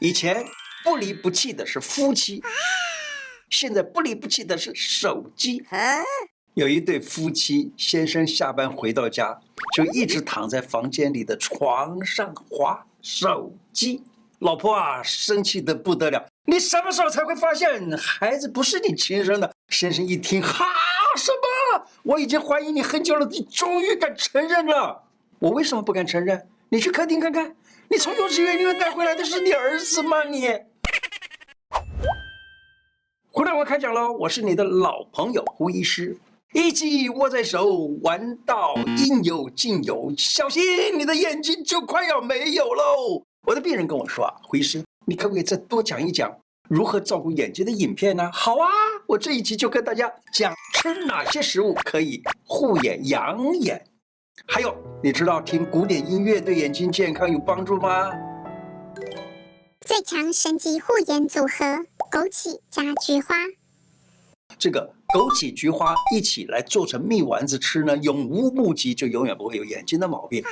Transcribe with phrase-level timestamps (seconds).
[0.00, 0.44] 以前
[0.84, 2.40] 不离不弃的是夫妻，
[3.50, 5.64] 现在不离不弃的是手机。
[6.54, 9.40] 有一对夫妻，先生下班回到家，
[9.74, 14.02] 就一直躺在房间里的床上划手机。
[14.38, 16.24] 老婆啊，生气的不得了。
[16.44, 19.52] 你什么时候才会发现孩子不是你亲生的？
[19.68, 20.64] 先生一听，哈，
[21.16, 21.86] 什么？
[22.04, 25.02] 我已经怀疑你很久了，你终于敢承认了。
[25.40, 26.48] 我为什么不敢承认？
[26.68, 27.56] 你去客厅看看，
[27.90, 30.22] 你从幼稚园里面带回来的是你儿子吗？
[30.24, 30.46] 你。
[33.30, 36.18] 胡大夫开讲喽，我是你的老朋友胡医师。
[36.52, 37.66] 一机握在手，
[38.02, 40.62] 玩到应有尽有，小心
[40.98, 43.22] 你的眼睛就快要没有喽。
[43.46, 46.30] 我的病人跟我说啊，胡医师，你可不可以再多讲一讲
[46.68, 48.30] 如何照顾眼睛的影片呢？
[48.34, 48.68] 好啊，
[49.06, 53.82] 我这一集就跟大家讲吃哪些食物可以护眼养眼。
[54.50, 58.10] 还有，你知道听古典音乐对眼睛健康有帮助吗？
[59.82, 61.64] 最强神级护眼组合：
[62.10, 63.36] 枸杞加菊花。
[64.58, 70.42] 这个枸杞、菊花一起来做成蜜丸子吃呢，永无目疾，就永远不会有眼睛的毛病。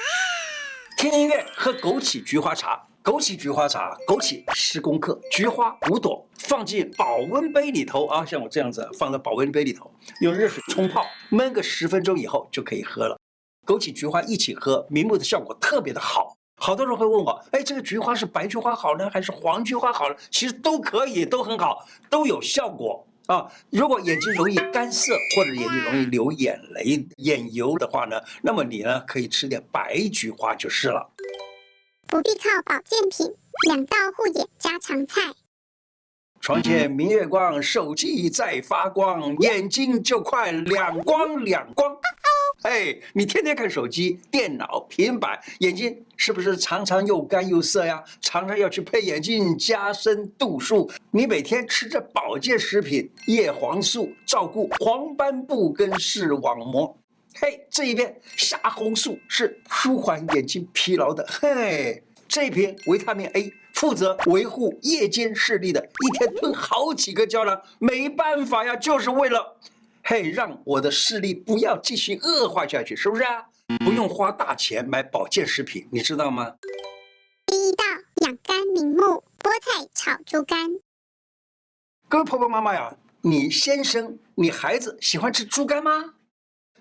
[0.98, 2.86] 听音乐，喝枸杞菊花茶。
[3.02, 13.16] 枸杞菊花茶，枸杞十公克，菊花五朵，放进保温杯里头啊，像我这样子放在保温杯里头，用热水冲泡，焖个十分钟以后就可以喝了。
[13.66, 16.36] 枸杞菊花一起喝，明目的效果特别的好。
[16.58, 20.16] 好多人会问我，哎，这个菊花是白菊花好呢，还是黄菊花好呢？
[20.30, 23.06] 其实都可以，都很好，都有效果。
[23.26, 31.10] 啊，如果眼睛容易干涩或者眼睛容易流眼泪、眼油的话呢，那么你呢可以吃点白菊花就是了。
[32.06, 33.34] 不必靠保健品，
[33.68, 35.20] 两道护眼家常菜。
[36.40, 41.98] 床前明月光，手机在发光，眼睛就快两光两光。
[42.62, 48.02] 哎，你天天看手机、电脑、平板，眼睛是不是常常又干又涩呀？
[48.20, 50.90] 常常要去配眼镜，加深度数。
[51.10, 56.96] 你每天吃着保健食品叶黄素，照顾黄斑部跟视网膜。
[57.34, 61.24] 嘿，这一片虾红素是舒缓眼睛疲劳的。
[61.28, 69.56] 嘿，这一瓶维他命 A 负责维护夜间视力的，一天吞好几个胶囊，没办法呀，就是为了。
[70.08, 73.44] 嘿，让我的视力不要继续恶化下去，是不是啊？
[73.84, 76.54] 不用花大钱买保健食品，你知道吗？
[77.44, 77.84] 第一道
[78.24, 80.70] 养肝明目菠菜炒猪肝。
[82.08, 86.14] 各位婆婆妈妈呀，你先生、你孩子喜欢吃猪肝吗？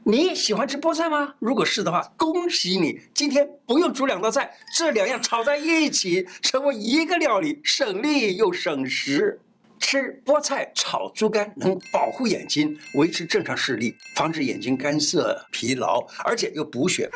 [0.03, 1.33] 你喜欢吃菠菜吗？
[1.39, 9.41] 如果是的话，恭喜你，今天不用煮两道菜，这两样炒在一起，成为一个料理，省力又省时。
[9.79, 17.09] 吃菠菜炒猪肝能保护眼睛，维持正常视力，防止眼睛干涩、疲劳，而且又补血。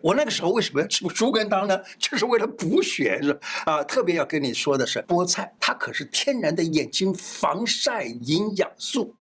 [0.00, 1.76] 我那个时候为什么要吃猪肝汤呢？
[1.98, 3.82] 就是为了补血，是啊。
[3.82, 9.16] 特别要跟你说的是，菠菜它可是天然的眼睛防晒营养素。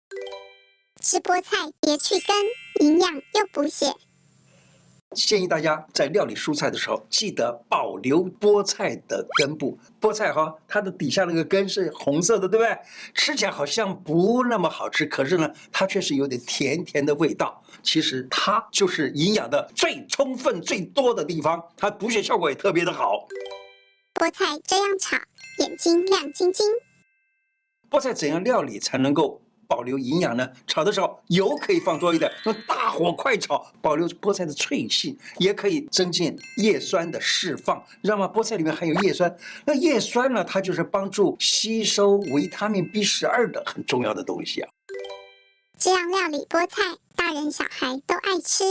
[1.01, 3.87] 吃菠菜别去根，营养又补血。
[5.25, 9.77] 建议大家在料理蔬菜的时候，记得保留菠菜的根部。
[9.99, 12.77] 菠菜哈，它的底下那个根是红色的，对不对？
[13.15, 17.61] 吃起来好像不那么好吃，可是呢，它却是有点甜甜的味道。
[17.81, 23.27] 其实它就是营养的最充分、最多的地方，它补血效果也特别的好。
[24.13, 25.17] 菠菜这样炒，
[25.59, 26.65] 眼睛亮晶晶。
[27.89, 30.49] 菠菜怎样料理才能够保留营养呢？
[30.65, 37.83] 炒的时候油可以放多一点，用大火快炒，保留菠菜的脆性，也可以增进叶酸的释放。
[38.01, 38.31] 知道吗？
[38.33, 39.35] 菠菜里面含有叶酸，
[39.65, 44.69] 那叶酸呢，它就是帮助吸收维他命 B 十二的很重要的东西啊。
[45.77, 48.63] 这样料理菠菜，大人小孩都爱吃。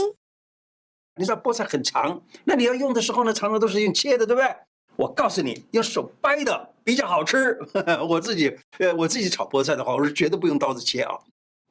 [1.15, 4.55] 你知道菠菜很长，那你要用的时候呢，常常都是用切的，对不对？
[4.95, 7.59] 我告诉你，用手掰的比较好吃。
[8.07, 11.19] 我自己，呃，我自己炒菠菜的话，我是绝对不用刀子切啊，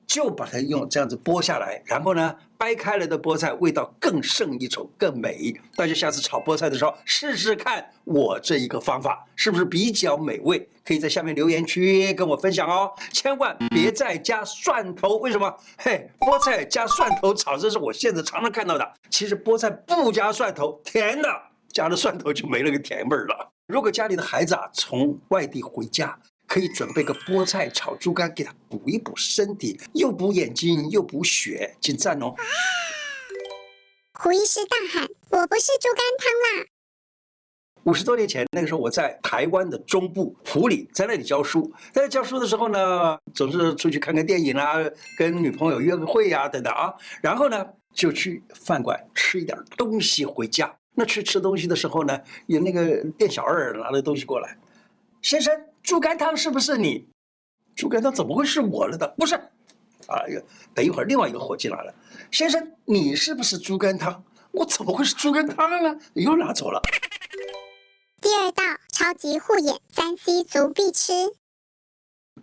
[0.06, 5.58] 就把它用这样子剥下来，然后呢，掰开了的菠菜味道更胜一筹，更美。
[5.74, 10.68] 大家下次炒菠菜的时候试试看，我这一个方法是不是比较美味？
[10.84, 12.92] 可以在下面留言区跟我分享哦。
[13.10, 15.50] 千万别再加蒜头，为什么？
[15.78, 18.92] 嘿，菠菜加蒜头炒，这是我现在常常看到的。
[19.08, 21.28] 其实菠菜不加蒜头，甜的。
[21.72, 23.52] 加了蒜头就没那个甜味儿了。
[23.66, 26.16] 如果家里的孩子啊从外地回家，
[26.46, 32.32] 可以准备个菠菜炒猪肝给他补一补身体，又补眼睛又补血，请赞哦！
[34.14, 36.66] 胡医师大喊：“我不是猪肝汤啦！”
[37.82, 41.72] 五十多年前，那个时候我在台湾的中部埔里，在那里教书。
[41.92, 44.76] 在教书的时候呢，总是出去看看电影啊，
[45.18, 46.94] 跟女朋友约个会呀、啊，等等啊。
[47.20, 50.72] 然后呢，就去饭馆吃一点东西回家。
[50.98, 54.56] 那去吃东西的时候呢，有那个店小二拿了东西过来，
[55.20, 57.06] 先生，猪肝汤是不是你？
[57.74, 59.06] 猪肝汤怎么会是我了的？
[59.18, 60.24] 不是，啊，
[60.74, 61.94] 等一会儿另外一个伙计来了，
[62.30, 64.24] 先生，你是不是猪肝汤？
[64.52, 66.00] 我怎么会是猪肝汤呢？
[66.14, 66.80] 又拿走了。
[68.22, 71.12] 第二道超级护眼三 C 族必吃，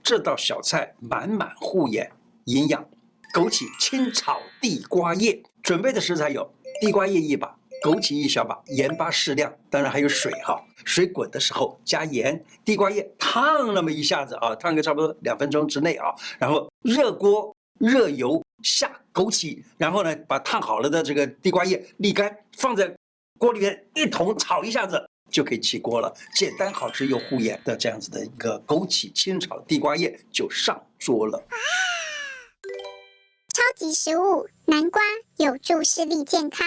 [0.04, 2.12] 这道小菜满满护眼
[2.46, 2.88] 营养，
[3.34, 5.42] 枸杞清炒地瓜叶。
[5.64, 7.58] 准备的食材有地瓜叶一把。
[7.84, 10.58] 枸杞一小把，盐巴适量，当然还有水哈。
[10.86, 16.14] 水滚的时候加盐，地瓜叶烫那么一下子啊，烫个差不多两分钟之内啊。
[16.40, 22.94] 然后热锅热油下枸杞，然后呢把烫好了的这个地瓜叶沥干，放在
[23.38, 26.14] 锅里面一同炒一下子就可以起锅了。
[26.34, 31.44] 简单好吃又护眼的这样子的一个枸杞清炒地瓜叶就上桌了。
[33.54, 35.02] 超级食物南瓜
[35.36, 36.66] 有助视力健康。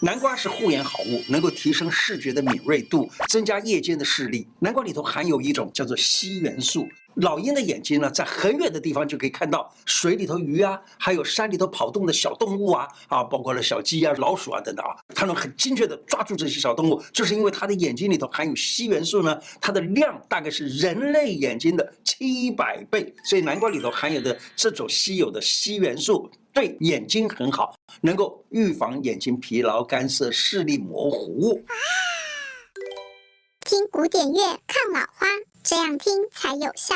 [0.00, 4.46] 南瓜是护眼好物，能够提升视觉的敏锐度，增加夜间的视力。
[4.60, 6.88] 南瓜里头含有一种叫做硒元素，
[7.20, 26.30] 老鹰的眼睛呢，在很远的地方就可以看到水里头鱼啊，还有山里头跑动的小动物啊，啊，包括了小鸡啊、老鼠啊等等啊，它能很精确地抓住这些小动物，就是因为它的眼睛里头含有硒元素呢，它的量大概是人类眼睛的七百倍，所以南瓜里头含有的这种稀有的硒元素。
[26.50, 31.62] 对眼睛很好，能够预防眼睛疲劳、干涩、视力模糊。
[33.60, 35.26] 听古典乐抗老花，
[35.62, 36.94] 这样听才有效。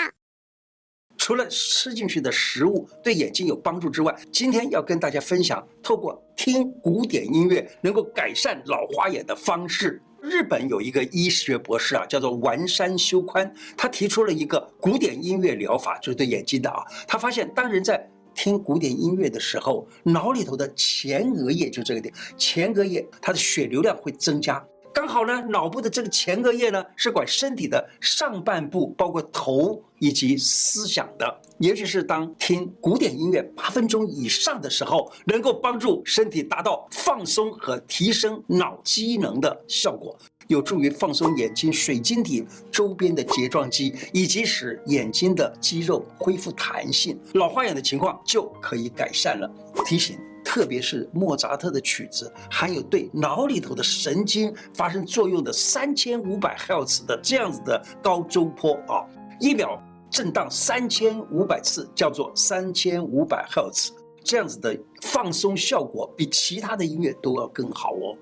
[1.19, 10.03] 除了吃进去的食物对眼睛有帮助之外，今天要跟大家分享，透过听古典音乐能够改善老花眼的方式。
[10.20, 16.82] 日本有一个医学博士啊，叫做丸山修宽，他提出了一个古典音乐疗法，就是对眼睛的啊。
[17.06, 24.64] 他发现，当人在听古典音乐的时候，脑里头的前额叶就这个点，前额叶它的血流量会增加。
[24.94, 31.40] 刚好呢，脑部的这个前额叶呢是管身体的上半部，包括头以及思想的。
[31.58, 40.16] 尤其是当听古典音乐八分钟以上的时候，能够帮助身体达到放松和提升脑机能的效果。
[40.48, 49.50] 有助于放松眼睛水晶体周边的睫状肌，以及使眼睛的肌肉恢复弹性，老花眼的情况就可以改善了。
[49.86, 50.18] 提醒，
[50.52, 59.00] 特别是莫扎特的曲子，含有对脑里头的神经发生作用的三千五百赫兹的这样子的高周波啊，
[59.40, 68.12] 一秒震荡三千五百次，叫做三千五百赫兹，这样子的放松效果比其他的音乐都要更好哦。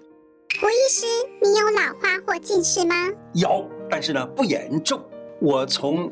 [0.60, 1.06] 胡医师，
[1.42, 2.94] 你有老花或近视吗？
[3.34, 5.02] 有，但是呢不严重。
[5.40, 6.08] 我从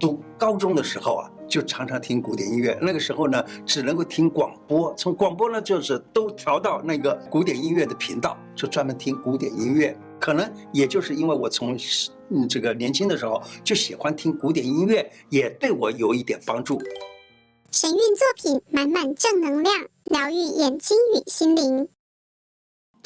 [0.00, 2.78] 读高中的时候啊，就常常听古典音乐。
[2.80, 9.96] 那个时候呢，只能够听广播，从广播呢就是都调到那个古典音乐的频道，就专门听古典音乐。
[10.18, 11.76] 可能也就是因为我从
[12.30, 16.80] 嗯这个年轻的时候就喜欢听古典音乐，也对我有一点帮助。
[17.70, 21.88] 神韵作品满满正能量，疗愈眼睛与心灵。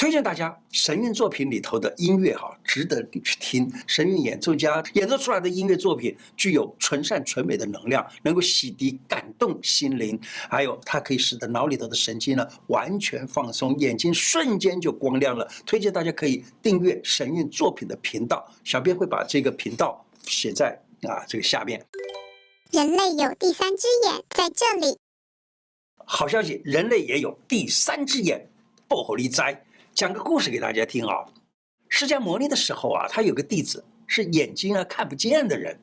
[0.01, 3.71] 推荐大家神韵作品里头的音乐哈，值得你去听。
[3.87, 10.19] 神韵演奏家演奏出来的音乐作品具有纯善纯美的能量，能够洗涤感动心灵，
[10.49, 15.47] 还有它可以使得脑里头的神经呢完全放松，眼睛瞬间就光亮了。
[15.67, 21.79] 推荐大家可以订阅神韵作品的频道，小编会把这个频道写在啊这个下面。
[22.71, 24.97] 人类有第三只眼在这里。
[26.07, 28.49] 好消息，人类也有第三只眼，
[28.89, 29.63] 薄荷利哉。
[29.95, 31.25] 讲个故事给大家听啊！
[31.89, 35.79] 释迦牟尼的时候啊，他有个弟子是眼睛啊看不见的人，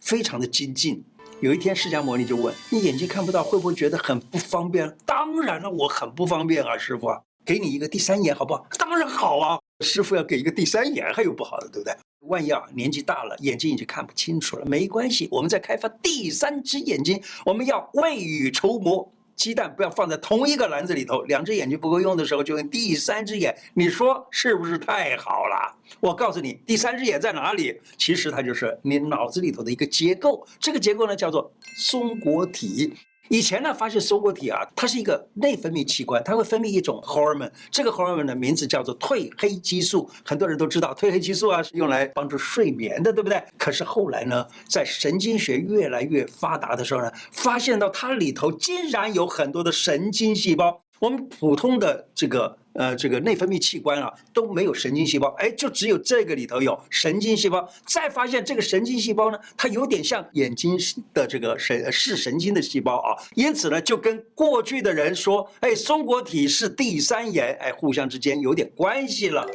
[0.00, 1.02] 非常的精进。
[1.40, 11.96] 有一天，释迦牟尼就问：“你眼睛看不到，会不会觉得很不方便？”“当然了，我很不方便啊，师傅啊，给你一个第三眼好不好？”“当然好啊，师傅要给一个第三眼，还有不好的，对不对？
[12.26, 25.74] 万一啊年纪大了，眼睛已经看不清楚了，没关系，我们再开发第三只眼睛，我们要未雨绸缪。”鸡蛋不要放在同一个篮子里头，两只眼睛不够用的时候，就用第三只眼，你说是不是太好了？
[26.00, 27.80] 我告诉你，第三只眼在哪里？
[27.98, 32.94] 其实它就是你脑子里头的一个结构，这个结构呢叫做松果体。
[33.28, 40.08] 以前呢，发现松果体啊，它是一个内分泌器官，它会分泌一种 hormone，这个 hormone 的名字叫做褪黑激素。
[40.24, 43.42] 很多人都知道，褪黑激素啊是用来帮助睡眠的，对不对？
[43.56, 50.82] 可是后来呢，在神经学越来越发达的时候呢，发现到它里头竟然有很多的神经细胞。
[51.04, 57.68] 我们普通的这个呃这个内分泌器官啊都没有神经细胞，哎，就只有这个里头有神经细胞。
[57.86, 60.78] 再发现这个神经细胞呢，它有点像眼睛
[61.12, 69.46] 的这个神视神经的细胞啊，因此呢，就跟过去的人说，哎，松果体是第三眼，哎，互相之间有点关系了。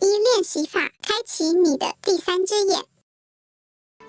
[0.00, 2.78] 一练习法开启你的第三只眼。《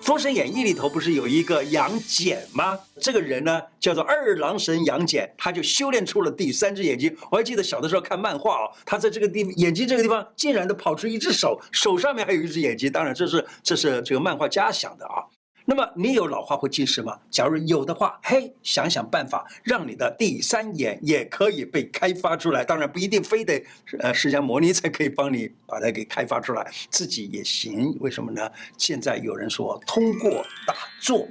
[0.00, 2.78] 封神演义》里头不是有一个杨戬吗？
[3.00, 7.14] 这个人呢叫做二郎神杨戬，他就修炼出了第三只眼睛。
[7.30, 12.90] 我还记得小的时候看漫画啊，他在这个地眼睛这个地方竟然都跑出一只手，手上面还有一只眼睛。
[12.90, 15.22] 当然这是这是这个漫画家想的啊。
[15.70, 17.16] 那么你有老花或近视吗？
[17.30, 22.64] 假如有的话，嘿，想想办法，让你的第三眼也可以被开发出来。
[22.64, 23.64] 当然不一定非得
[24.00, 27.96] 呃释迦牟尼才可以帮你把它给开发出来，自己也行。
[28.00, 28.50] 为什么呢？
[28.78, 31.24] 现在有人说，通过打坐，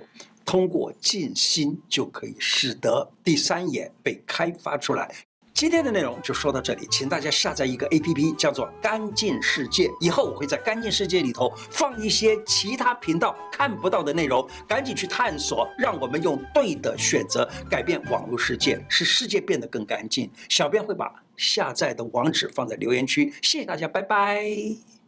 [0.46, 5.14] 通过静心，就可以使得第三眼被开发出来。
[5.54, 9.90] 今天的内容就说到这里，请大家下载一个 APP，叫做“干净世界”。
[10.00, 20.32] 以后我会在“干净世界”里头放一些其他频道看不到的内容，赶紧去探索，让我们用对的选择改变网络世界，使世界变得更干净。
[20.48, 24.99] 小编会把下载的网址放在留言区，谢谢大家，拜拜。